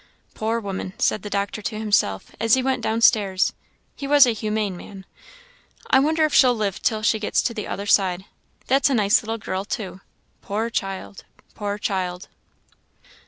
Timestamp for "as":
2.39-2.55